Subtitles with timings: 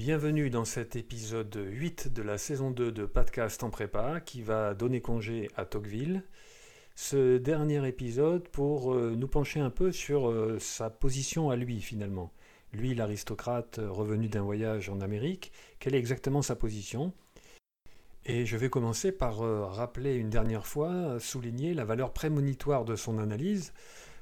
[0.00, 4.72] Bienvenue dans cet épisode 8 de la saison 2 de Podcast en prépa qui va
[4.72, 6.24] donner congé à Tocqueville.
[6.94, 11.82] Ce dernier épisode pour euh, nous pencher un peu sur euh, sa position à lui
[11.82, 12.32] finalement.
[12.72, 17.12] Lui, l'aristocrate revenu d'un voyage en Amérique, quelle est exactement sa position?
[18.24, 22.96] Et je vais commencer par euh, rappeler une dernière fois, souligner la valeur prémonitoire de
[22.96, 23.74] son analyse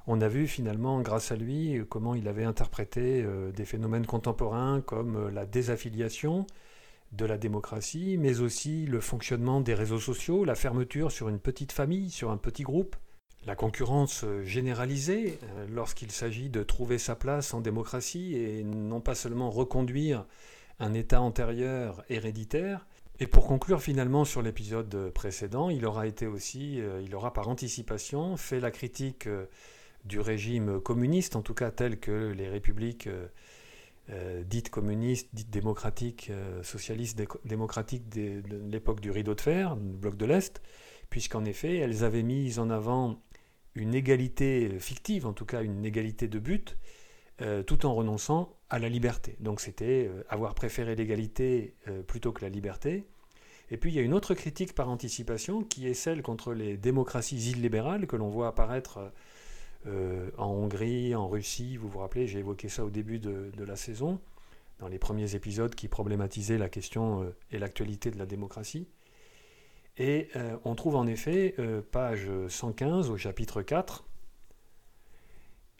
[0.08, 4.80] on a vu finalement, grâce à lui, comment il avait interprété euh, des phénomènes contemporains
[4.80, 6.46] comme euh, la désaffiliation
[7.12, 11.72] de la démocratie, mais aussi le fonctionnement des réseaux sociaux, la fermeture sur une petite
[11.72, 12.96] famille, sur un petit groupe,
[13.46, 15.38] la concurrence euh, généralisée
[15.70, 20.24] lorsqu'il s'agit de trouver sa place en démocratie et non pas seulement reconduire
[20.80, 22.86] un État antérieur héréditaire.
[23.20, 28.36] Et pour conclure finalement sur l'épisode précédent, il aura été aussi, il aura par anticipation
[28.36, 29.28] fait la critique
[30.08, 33.28] du régime communiste, en tout cas tel que les républiques euh,
[34.10, 39.92] euh, dites communistes, dites démocratiques, euh, socialistes démocratiques de, l'époque du rideau de fer, du
[39.92, 40.62] bloc de l'Est,
[41.10, 43.22] puisqu'en effet, elles avaient mis en avant
[43.74, 46.76] une égalité fictive, en tout cas une égalité de but,
[47.66, 49.36] tout en renonçant à la liberté.
[49.38, 51.76] Donc c'était avoir préféré l'égalité
[52.08, 53.06] plutôt que la liberté.
[53.70, 56.76] Et puis il y a une autre critique par anticipation qui est celle contre les
[56.76, 59.12] démocraties illibérales que l'on voit apparaître
[59.88, 61.76] euh, en Hongrie, en Russie.
[61.76, 64.20] Vous vous rappelez, j'ai évoqué ça au début de, la saison,
[64.78, 68.86] dans les premiers épisodes qui problématisaient la question euh, et l'actualité de la démocratie.
[69.96, 71.56] Et euh, on trouve en effet,
[71.90, 74.04] page 115 au chapitre 4,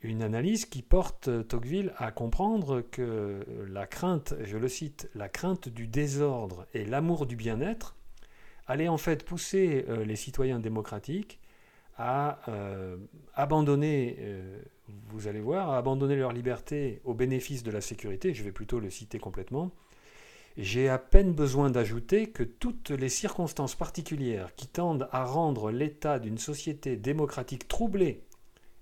[0.03, 5.69] une analyse qui porte Tocqueville à comprendre que la crainte, je le cite, la crainte
[5.69, 7.97] du désordre et l'amour du bien-être
[8.67, 11.41] allaient en fait pousser les citoyens démocratiques
[11.99, 12.97] à euh,
[13.35, 14.63] abandonner, euh,
[15.09, 18.79] vous allez voir, à abandonner leur liberté au bénéfice de la sécurité, je vais plutôt
[18.79, 19.73] le citer complètement,
[20.57, 26.19] j'ai à peine besoin d'ajouter que toutes les circonstances particulières qui tendent à rendre l'état
[26.19, 28.25] d'une société démocratique troublé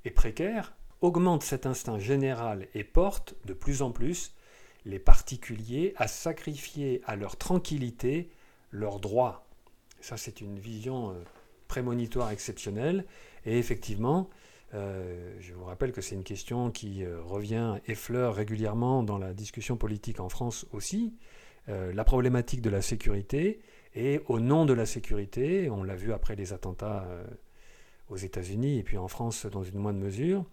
[0.05, 4.35] et précaire augmentent cet instinct général et portent de plus en plus
[4.87, 8.31] les particuliers à sacrifier à leur tranquillité
[8.71, 9.47] leurs droits.
[10.01, 11.15] Ça, c'est une vision euh,
[11.77, 13.05] prémonitoire exceptionnel.
[13.45, 14.31] Et effectivement,
[14.73, 19.35] euh, je vous rappelle que c'est une question qui euh, revient, effleure régulièrement dans la
[19.35, 21.13] discussion politique en France aussi,
[21.69, 23.61] euh, la problématique de la sécurité.
[23.95, 27.07] Et au nom de la sécurité, on l'a vu après les attentats
[28.09, 30.47] aux États-Unis et puis en France dans une moindre mesure,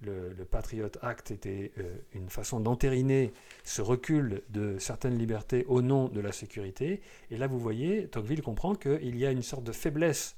[0.00, 1.72] le, le Patriot Act était
[2.12, 3.32] une façon d'entériner
[3.64, 7.00] ce recul de certaines libertés au nom de la sécurité.
[7.30, 10.36] Et là, vous voyez, Tocqueville comprend qu'il y a une sorte de faiblesse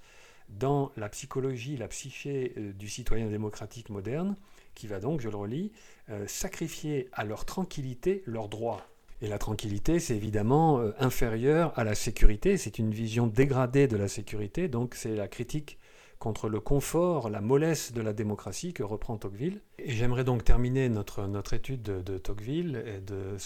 [0.48, 4.36] dans la psychologie, la psyché euh, du citoyen démocratique moderne,
[4.74, 5.72] qui va donc, je le relis,
[6.10, 8.86] euh, sacrifier à leur tranquillité leurs droits.
[9.22, 13.96] Et la tranquillité, c'est évidemment euh, inférieur à la sécurité, c'est une vision dégradée de
[13.96, 15.78] la sécurité, donc c'est la critique
[16.18, 19.60] contre le confort, la mollesse de la démocratie que reprend Tocqueville.
[19.78, 23.36] Et j'aimerais donc terminer notre, notre étude de, Tocqueville et de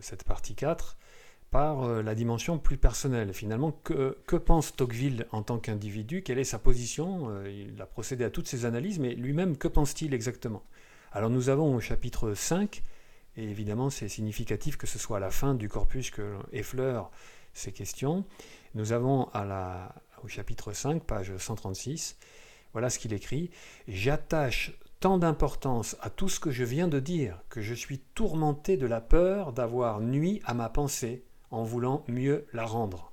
[0.00, 0.98] cette partie 4
[1.50, 3.32] par euh, la dimension plus personnelle.
[3.32, 6.22] Finalement, que, pense Tocqueville en tant qu'individu?
[6.22, 7.28] Quelle est sa position?
[7.30, 10.62] Euh, Il a procédé à toutes ces analyses, mais lui-même, que pense-t-il exactement?
[11.12, 12.82] Alors nous avons au chapitre 5,
[13.36, 17.10] et évidemment c'est significatif que ce soit à la fin du corpus que effleure
[17.54, 18.24] ces questions,
[18.74, 22.18] nous avons à la, au chapitre 5, page 136,
[22.72, 23.50] voilà ce qu'il écrit,
[23.88, 28.76] J'attache tant d'importance à tout ce que je viens de dire que je suis tourmenté
[28.76, 33.12] de la peur d'avoir nuit à ma pensée en voulant mieux la rendre.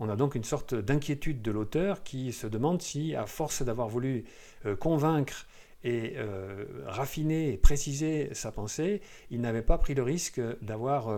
[0.00, 3.88] On a donc une sorte d'inquiétude de l'auteur qui se demande si, à force d'avoir
[3.88, 4.24] voulu
[4.66, 5.46] euh, convaincre
[5.84, 11.10] et euh, raffiner et préciser sa pensée, il n'avait pas pris le risque d'avoir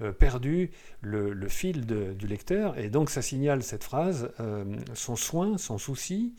[0.00, 0.70] euh, perdu
[1.02, 2.78] le, fil du lecteur.
[2.78, 4.30] Et donc ça signale cette phrase,
[4.94, 6.34] son soin, son souci,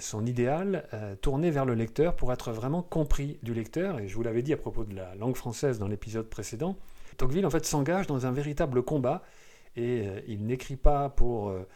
[0.00, 0.86] son idéal
[1.20, 4.00] tourné vers le lecteur pour être vraiment compris du lecteur.
[4.00, 6.78] Et je vous l'avais dit à propos de la langue française dans l'épisode précédent,
[7.18, 9.22] Tocqueville en fait s'engage dans un véritable combat
[9.76, 11.68] et euh, il n'écrit pas pour euh,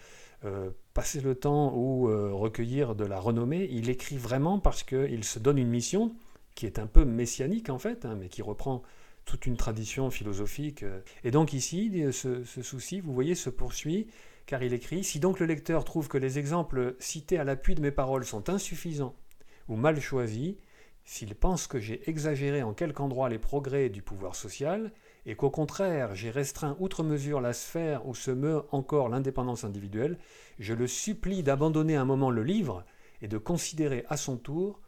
[0.44, 2.06] euh, passer le temps ou
[2.36, 6.14] recueillir de la renommée, il écrit vraiment parce qu'il se donne une mission
[6.54, 8.82] qui est un peu messianique en fait, hein, mais qui reprend
[9.24, 10.84] toute une tradition philosophique.
[11.24, 14.08] Et donc ici, ce, ce, souci, vous voyez, se poursuit,
[14.46, 17.80] car il écrit, Si donc le lecteur trouve que les exemples cités à l'appui de
[17.80, 19.14] mes paroles sont insuffisants
[19.68, 20.56] ou mal choisis,
[21.04, 24.92] s'il pense que j'ai exagéré en quelque endroit les progrès du pouvoir social,
[25.26, 30.18] et qu'au contraire j'ai restreint outre mesure la sphère où se meurt encore l'indépendance individuelle,
[30.58, 32.84] je le supplie d'abandonner un moment le livre
[33.20, 34.80] et de considérer à son tour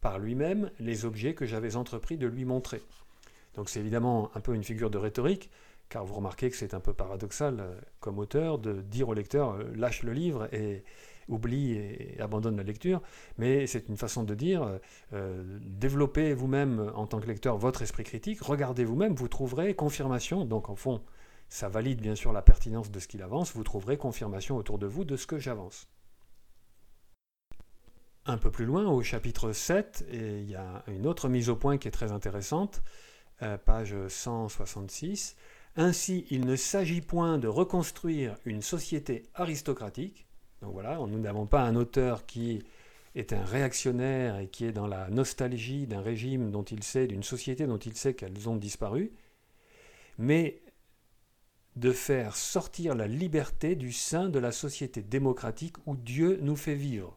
[0.00, 2.82] par lui-même les objets que j'avais entrepris de lui montrer.
[3.54, 5.50] Donc c'est évidemment un peu une figure de rhétorique,
[5.88, 9.52] car vous remarquez que c'est un peu paradoxal euh, comme auteur de dire au lecteur
[9.52, 10.84] euh, lâche le livre et
[11.28, 13.02] oublie et abandonne la lecture,
[13.36, 14.78] mais c'est une façon de dire
[15.12, 20.44] euh, développez vous-même en tant que lecteur votre esprit critique, regardez vous-même, vous trouverez confirmation,
[20.44, 21.02] donc en fond
[21.48, 24.86] ça valide bien sûr la pertinence de ce qu'il avance, vous trouverez confirmation autour de
[24.86, 25.88] vous de ce que j'avance.
[28.26, 31.78] Un peu plus loin, au chapitre 7, il y a une autre mise au point
[31.78, 32.82] qui est très intéressante,
[33.64, 35.34] page 166.
[35.76, 40.27] Ainsi, il ne s'agit point de reconstruire une société aristocratique.
[40.62, 42.62] Donc voilà, nous n'avons pas un auteur qui
[43.14, 47.22] est un réactionnaire et qui est dans la nostalgie d'un régime dont il sait, d'une
[47.22, 49.12] société dont il sait qu'elles ont disparu,
[50.18, 50.60] mais
[51.76, 56.74] de faire sortir la liberté du sein de la société démocratique où Dieu nous fait
[56.74, 57.16] vivre.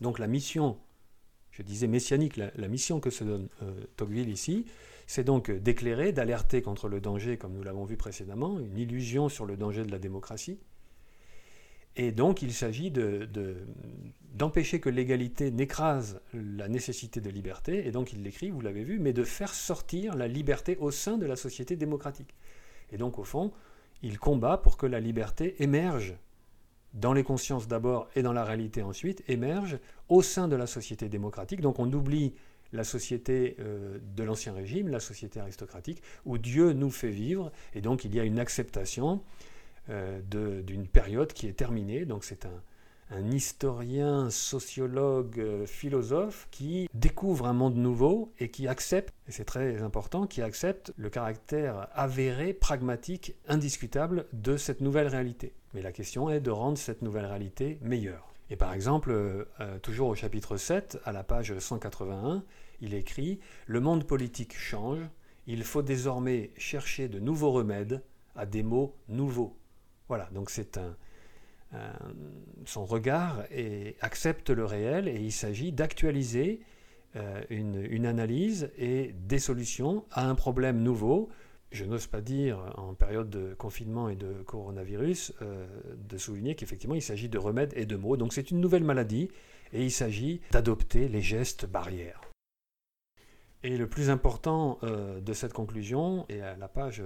[0.00, 0.78] Donc la mission,
[1.50, 4.66] je disais messianique, la, mission que se donne euh, Tocqueville ici,
[5.06, 9.44] c'est donc d'éclairer, d'alerter contre le danger, comme nous l'avons vu précédemment, une illusion sur
[9.44, 10.58] le danger de la démocratie.
[11.96, 12.92] Et donc il s'agit
[14.34, 18.98] d'empêcher que l'égalité n'écrase la nécessité de liberté, et donc il l'écrit, vous l'avez vu,
[18.98, 22.34] mais de faire sortir la liberté au sein de la société démocratique.
[22.90, 23.52] Et donc au fond,
[24.02, 26.14] il combat pour que la liberté émerge
[26.94, 29.78] dans les consciences d'abord et dans la réalité ensuite, émerge
[30.08, 31.60] au sein de la société démocratique.
[31.60, 32.34] Donc on oublie
[32.72, 37.80] la société euh, de l'Ancien Régime, la société aristocratique, où Dieu nous fait vivre, et
[37.80, 39.22] donc il y a une acceptation
[39.88, 42.04] d'une période qui est terminée.
[42.04, 49.12] Donc c'est un, historien, sociologue, euh, philosophe qui découvre un monde nouveau et qui accepte,
[49.28, 55.52] et c'est très important, qui accepte le caractère avéré, pragmatique, indiscutable de cette nouvelle réalité.
[55.74, 58.32] Mais la question est de rendre cette nouvelle réalité meilleure.
[58.48, 59.46] Et par exemple,
[59.82, 62.42] toujours au chapitre 7, à la page 181,
[62.82, 65.00] il écrit Le monde politique change,
[65.46, 68.02] il faut désormais chercher de nouveaux remèdes
[68.34, 69.56] à des mots nouveaux.
[70.12, 70.94] Voilà, donc c'est un,
[72.66, 76.60] son regard et accepte le réel et il s'agit d'actualiser
[77.16, 81.30] euh, une, analyse et des solutions à un problème nouveau.
[81.70, 85.66] Je n'ose pas dire en période de confinement et de coronavirus euh,
[85.96, 88.18] de souligner qu'effectivement il s'agit de remèdes et de mots.
[88.18, 89.30] Donc c'est une nouvelle maladie
[89.72, 92.20] et il s'agit d'adopter les gestes barrières.
[93.62, 97.02] Et le plus important euh, de cette conclusion est à la page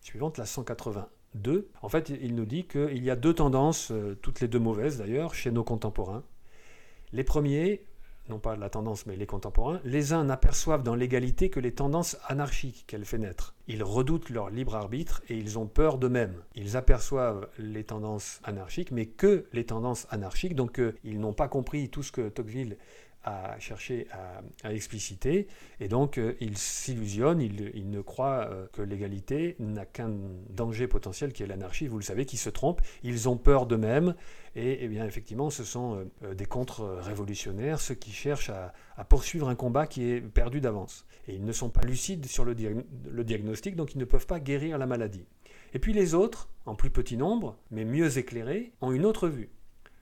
[0.00, 1.68] suivante, la 182.
[1.82, 4.98] En fait, il nous dit qu'il y a deux tendances, euh, toutes les deux mauvaises
[4.98, 6.24] d'ailleurs, chez nos contemporains.
[7.12, 7.84] Les premiers,
[8.28, 12.16] non pas la tendance, mais les contemporains, les uns n'aperçoivent dans l'égalité que les tendances
[12.28, 13.54] anarchiques qu'elle fait naître.
[13.66, 16.36] Ils redoutent leur libre arbitre et ils ont peur d'eux-mêmes.
[16.54, 21.88] Ils aperçoivent les tendances anarchiques, mais que les tendances anarchiques, donc ils n'ont pas compris
[21.88, 22.76] tout ce que Tocqueville
[23.24, 24.06] à chercher
[24.64, 25.46] à, expliciter.
[25.78, 30.12] Et donc, euh, il s'illusionne, il, ne croit euh, que l'égalité n'a qu'un
[30.48, 31.86] danger potentiel qui est l'anarchie.
[31.86, 32.80] Vous le savez, qui se trompent.
[33.02, 34.14] Ils ont peur d'eux-mêmes.
[34.56, 38.72] Et, eh bien, effectivement, ce sont euh, des contre-révolutionnaires, ceux qui cherchent à,
[39.08, 41.06] poursuivre un combat qui est perdu d'avance.
[41.28, 44.40] Et ils ne sont pas lucides sur le, le diagnostic, donc ils ne peuvent pas
[44.40, 45.26] guérir la maladie.
[45.72, 49.50] Et puis les autres, en plus petit nombre, mais mieux éclairés, ont une autre vue.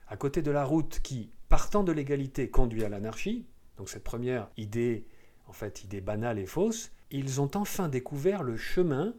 [0.07, 3.45] À côté de la route qui, partant de l'égalité, conduit à l'anarchie,
[3.77, 5.05] donc cette première idée,
[5.47, 9.15] en fait, idée banale et fausse, ils ont enfin découvert le chemin,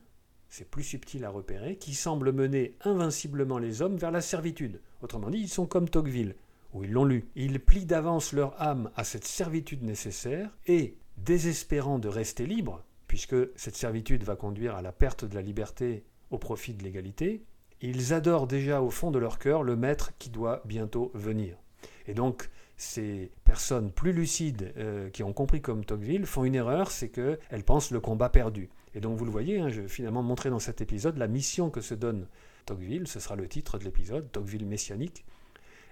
[0.48, 4.80] c'est plus subtil à repérer, qui semble mener invinciblement les hommes vers la servitude.
[5.02, 6.36] Autrement dit, ils sont comme Tocqueville,
[6.72, 7.28] où ils l'ont lu.
[7.34, 13.36] Ils plient d'avance leur âme à cette servitude nécessaire et, désespérant de rester libres, puisque
[13.56, 17.44] cette servitude va conduire à la perte de la liberté au profit de l'égalité,
[17.80, 21.59] ils adorent déjà au fond de leur cœur le maître qui doit bientôt venir.
[22.06, 26.90] Et donc, ces personnes plus lucides euh, qui ont compris comme Tocqueville font une erreur,
[26.90, 28.70] c'est qu'elles pensent le combat perdu.
[28.94, 31.68] Et donc vous le voyez, hein, je vais finalement montrer dans cet épisode la mission
[31.70, 32.26] que se donne
[32.64, 35.24] Tocqueville, ce sera le titre de l'épisode, Tocqueville messianique.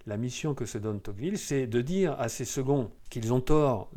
[0.07, 3.91] La mission que se donne Tocqueville, c'est de dire à ces seconds qu'ils ont tort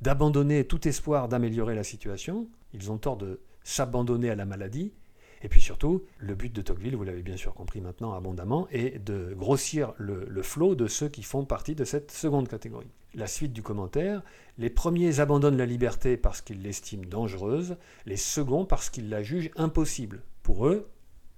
[0.00, 4.92] d'abandonner tout espoir d'améliorer la situation, ils ont tort de s'abandonner à la maladie,
[5.42, 8.98] et puis surtout, le but de Tocqueville, vous l'avez bien sûr compris maintenant abondamment, est
[8.98, 12.90] de grossir le, flot de ceux qui font partie de cette seconde catégorie.
[13.14, 14.22] La suite du commentaire,
[14.58, 19.50] les premiers abandonnent la liberté parce qu'ils l'estiment dangereuse, les seconds parce qu'ils la jugent
[19.56, 20.22] impossible.
[20.42, 20.88] Pour eux,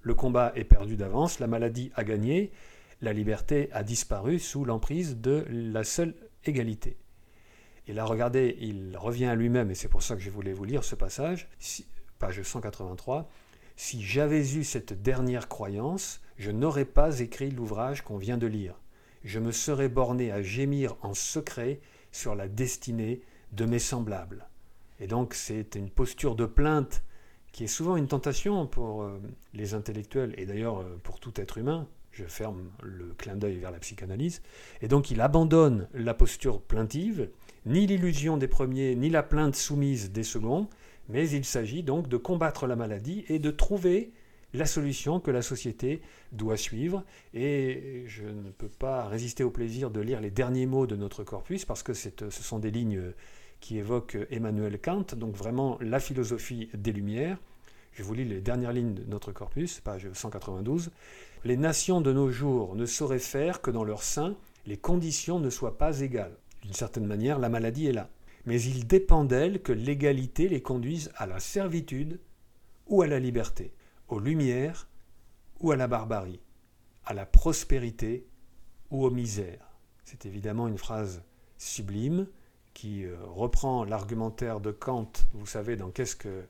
[0.01, 2.51] le combat est perdu d'avance, la maladie a gagné,
[3.01, 6.97] la liberté a disparu sous l'emprise de la seule égalité.
[7.87, 10.65] Et là, regardez, il revient à lui-même, et c'est pour ça que je voulais vous
[10.65, 11.49] lire ce passage,
[12.19, 13.29] page 183.
[13.83, 18.79] Si j'avais eu cette dernière croyance, je n'aurais pas écrit l'ouvrage qu'on vient de lire.
[19.23, 21.79] Je me serais borné à gémir en secret
[22.11, 23.21] sur la destinée
[23.53, 24.47] de mes semblables.
[24.99, 27.01] Et donc c'est une posture de plainte
[27.53, 29.19] qui est souvent une tentation pour euh,
[29.55, 31.87] les intellectuels et d'ailleurs euh, pour tout être humain.
[32.11, 34.43] Je ferme le clin d'œil vers la psychanalyse.
[34.81, 37.31] Et donc il abandonne la posture plaintive,
[37.65, 40.69] ni l'illusion des premiers, ni la plainte soumise des seconds,
[41.11, 44.11] mais il s'agit donc de combattre la maladie et de trouver
[44.53, 46.01] la solution que la société
[46.31, 47.03] doit suivre.
[47.33, 51.23] Et je ne peux pas résister au plaisir de lire les derniers mots de notre
[51.23, 53.13] corpus, parce que ce sont des lignes
[53.59, 57.37] qui évoquent Emmanuel Kant, donc vraiment la philosophie des Lumières.
[57.93, 60.91] Je vous lis les dernières lignes de notre corpus, page 192.
[61.43, 65.49] Les nations de nos jours ne sauraient faire que dans leur sein les conditions ne
[65.49, 66.37] soient pas égales.
[66.61, 68.09] D'une certaine manière, la maladie est là.
[68.45, 72.19] Mais il dépend d'elles que l'égalité les conduise à la servitude
[72.87, 73.73] ou à la liberté
[74.07, 74.87] aux lumières
[75.59, 76.41] ou à la barbarie,
[77.05, 78.27] à la prospérité
[78.89, 79.71] ou aux misères.
[80.03, 81.23] C'est évidemment une phrase
[81.57, 82.27] sublime
[82.73, 86.45] qui euh, reprend l'argumentaire de Kant, vous savez, dans Qu'est-ce que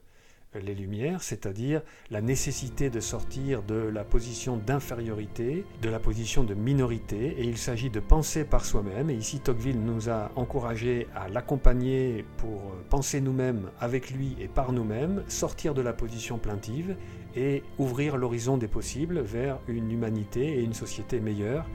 [0.60, 6.54] les Lumières, c'est-à-dire la nécessité de sortir de la position d'infériorité, de la position de
[6.54, 9.10] minorité, et il s'agit de penser par soi-même.
[9.10, 14.72] Et ici, Tocqueville nous a encouragé à l'accompagner pour penser nous-mêmes avec lui et par
[14.72, 16.96] nous-mêmes, sortir de la position plaintive
[17.34, 21.66] et ouvrir l'horizon des possibles vers une humanité et une société meilleure.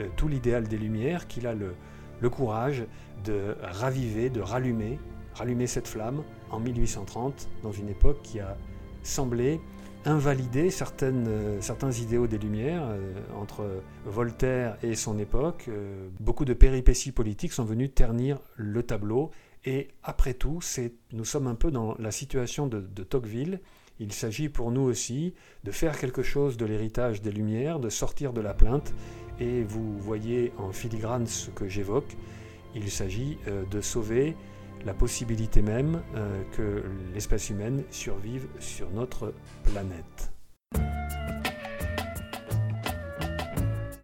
[0.00, 2.84] Euh, tout l'idéal des Lumières qu'il a le courage
[3.24, 4.98] de raviver, de rallumer,
[5.34, 8.56] rallumer cette flamme en 1830, dans une époque qui a
[9.02, 9.60] semblé
[10.06, 12.86] invalider certaines, euh, certains idéaux des Lumières.
[12.86, 18.82] Euh, entre Voltaire et son époque, euh, beaucoup de péripéties politiques sont venues ternir le
[18.82, 19.30] tableau.
[19.64, 20.60] Et après tout,
[21.12, 23.60] nous sommes un peu dans la situation de, de Tocqueville.
[23.98, 25.34] Il s'agit pour nous aussi
[25.64, 28.94] de faire quelque chose de l'héritage des Lumières, de sortir de la plainte.
[29.40, 32.16] Et vous voyez en filigrane ce que j'évoque.
[32.76, 33.38] Il s'agit
[33.70, 34.36] de sauver
[34.86, 40.32] la possibilité même euh, que l'espèce humaine survive sur notre planète.